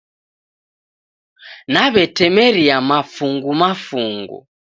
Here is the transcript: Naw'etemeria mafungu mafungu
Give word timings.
Naw'etemeria 1.73 2.75
mafungu 2.89 3.49
mafungu 3.61 4.37